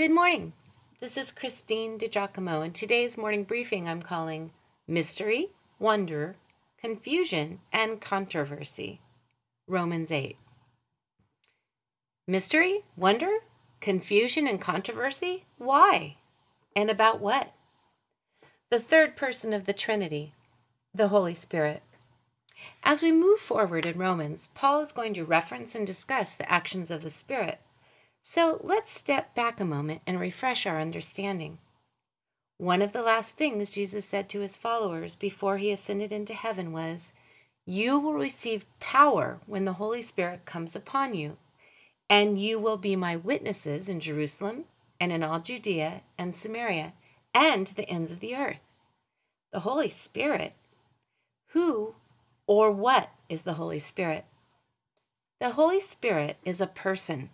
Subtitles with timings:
[0.00, 0.54] Good morning.
[1.00, 4.50] This is Christine DiGiacomo, and today's morning briefing I'm calling
[4.88, 6.36] Mystery, Wonder,
[6.80, 9.02] Confusion, and Controversy.
[9.66, 10.38] Romans 8.
[12.26, 13.40] Mystery, wonder,
[13.82, 15.44] confusion, and controversy?
[15.58, 16.16] Why?
[16.74, 17.52] And about what?
[18.70, 20.32] The third person of the Trinity,
[20.94, 21.82] the Holy Spirit.
[22.82, 26.90] As we move forward in Romans, Paul is going to reference and discuss the actions
[26.90, 27.58] of the Spirit
[28.22, 31.58] so let's step back a moment and refresh our understanding.
[32.58, 36.72] One of the last things Jesus said to his followers before he ascended into heaven
[36.72, 37.14] was,
[37.64, 41.38] You will receive power when the Holy Spirit comes upon you,
[42.10, 44.64] and you will be my witnesses in Jerusalem
[45.00, 46.92] and in all Judea and Samaria
[47.32, 48.60] and to the ends of the earth.
[49.52, 50.52] The Holy Spirit.
[51.52, 51.94] Who
[52.46, 54.26] or what is the Holy Spirit?
[55.40, 57.30] The Holy Spirit is a person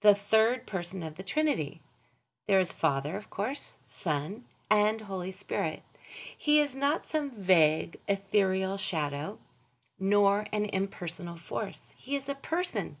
[0.00, 1.82] the third person of the Trinity.
[2.48, 5.82] There is Father, of course, Son, and Holy Spirit.
[6.36, 9.38] He is not some vague, ethereal shadow,
[9.98, 11.92] nor an impersonal force.
[11.96, 12.96] He is a person,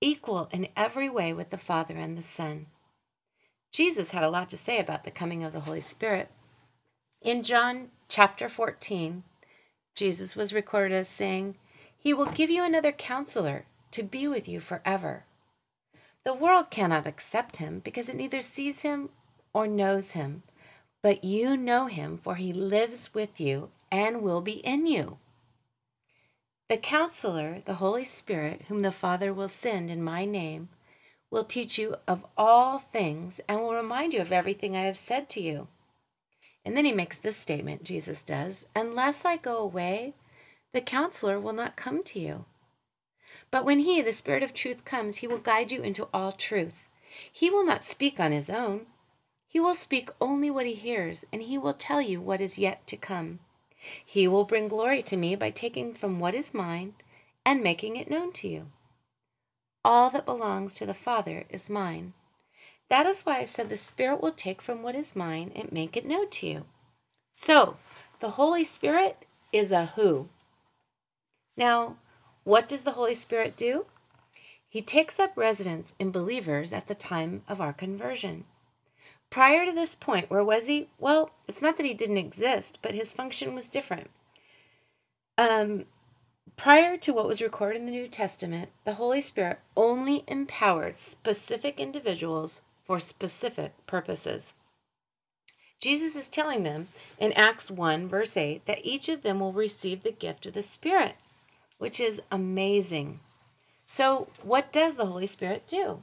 [0.00, 2.66] equal in every way with the Father and the Son.
[3.72, 6.30] Jesus had a lot to say about the coming of the Holy Spirit.
[7.22, 9.22] In John chapter 14,
[9.94, 11.56] Jesus was recorded as saying,
[11.96, 15.24] He will give you another counselor to be with you forever
[16.24, 19.10] the world cannot accept him because it neither sees him
[19.52, 20.42] or knows him.
[21.02, 25.18] But you know him, for he lives with you and will be in you.
[26.68, 30.70] The counselor, the Holy Spirit, whom the Father will send in my name,
[31.30, 35.28] will teach you of all things and will remind you of everything I have said
[35.30, 35.68] to you.
[36.64, 40.14] And then he makes this statement, Jesus does Unless I go away,
[40.72, 42.46] the counselor will not come to you.
[43.50, 46.88] But when He, the Spirit of truth, comes, He will guide you into all truth.
[47.32, 48.86] He will not speak on His own.
[49.48, 52.86] He will speak only what He hears, and He will tell you what is yet
[52.88, 53.40] to come.
[54.04, 56.94] He will bring glory to me by taking from what is mine
[57.44, 58.70] and making it known to you.
[59.84, 62.14] All that belongs to the Father is mine.
[62.88, 65.96] That is why I said the Spirit will take from what is mine and make
[65.96, 66.64] it known to you.
[67.32, 67.76] So,
[68.20, 70.28] the Holy Spirit is a who.
[71.56, 71.96] Now,
[72.44, 73.86] what does the Holy Spirit do?
[74.68, 78.44] He takes up residence in believers at the time of our conversion.
[79.30, 80.88] Prior to this point, where was he?
[80.98, 84.10] Well, it's not that he didn't exist, but his function was different.
[85.38, 85.86] Um,
[86.56, 91.80] prior to what was recorded in the New Testament, the Holy Spirit only empowered specific
[91.80, 94.54] individuals for specific purposes.
[95.80, 96.88] Jesus is telling them
[97.18, 100.62] in Acts 1, verse 8, that each of them will receive the gift of the
[100.62, 101.16] Spirit
[101.78, 103.20] which is amazing.
[103.86, 106.00] So, what does the Holy Spirit do?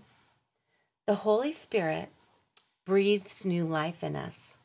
[1.08, 2.10] The Holy Spirit
[2.86, 4.58] breathes new life in us,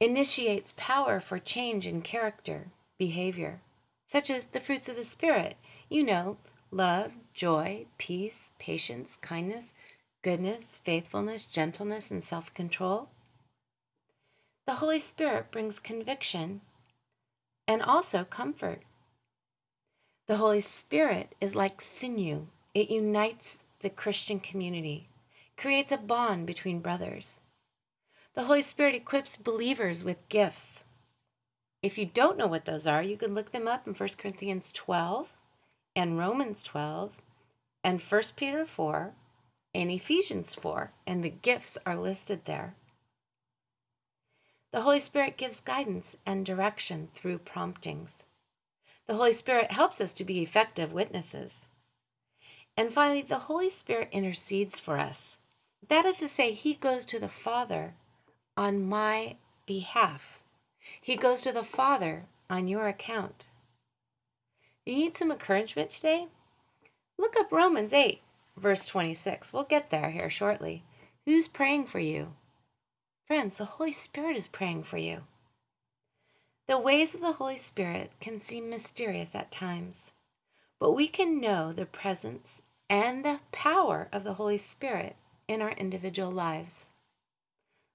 [0.00, 2.68] initiates power for change in character,
[2.98, 3.60] behavior,
[4.06, 5.56] such as the fruits of the Spirit.
[5.88, 6.36] You know,
[6.70, 9.74] love, joy, peace, patience, kindness,
[10.22, 13.08] goodness, faithfulness, gentleness, and self control.
[14.66, 16.60] The Holy Spirit brings conviction
[17.68, 18.82] and also comfort.
[20.26, 25.08] The Holy Spirit is like sinew, it unites the Christian community,
[25.56, 27.38] creates a bond between brothers.
[28.34, 30.84] The Holy Spirit equips believers with gifts.
[31.80, 34.72] If you don't know what those are, you can look them up in 1 Corinthians
[34.72, 35.28] 12
[35.94, 37.22] and Romans 12
[37.84, 39.14] and 1 Peter 4
[39.72, 42.74] and Ephesians 4, and the gifts are listed there.
[44.72, 48.24] The Holy Spirit gives guidance and direction through promptings.
[49.06, 51.68] The Holy Spirit helps us to be effective witnesses.
[52.76, 55.38] And finally, the Holy Spirit intercedes for us.
[55.88, 57.94] That is to say, He goes to the Father
[58.56, 60.42] on my behalf.
[61.00, 63.50] He goes to the Father on your account.
[64.84, 66.28] You need some encouragement today?
[67.18, 68.20] Look up Romans 8,
[68.56, 69.52] verse 26.
[69.52, 70.84] We'll get there here shortly.
[71.24, 72.34] Who's praying for you?
[73.26, 75.22] Friends, the Holy Spirit is praying for you.
[76.68, 80.10] The ways of the Holy Spirit can seem mysterious at times,
[80.80, 82.60] but we can know the presence
[82.90, 85.14] and the power of the Holy Spirit
[85.46, 86.90] in our individual lives.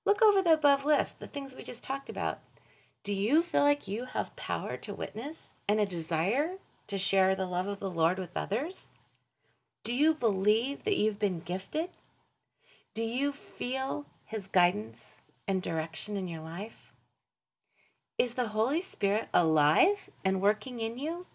[0.05, 2.39] Look over the above list, the things we just talked about.
[3.03, 6.51] Do you feel like you have power to witness and a desire
[6.87, 8.87] to share the love of the Lord with others?
[9.83, 11.89] Do you believe that you've been gifted?
[12.93, 16.90] Do you feel His guidance and direction in your life?
[18.21, 21.25] Is the Holy Spirit alive and working in you?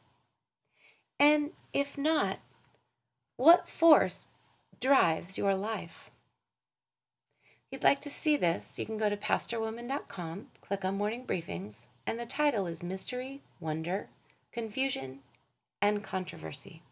[1.18, 2.38] And if not,
[3.36, 4.28] what force
[4.80, 6.12] drives your life?
[7.42, 11.86] If you'd like to see this, you can go to pastorwoman.com, click on Morning Briefings,
[12.06, 14.08] and the title is Mystery, Wonder,
[14.52, 15.22] Confusion,
[15.82, 16.82] and Controversy.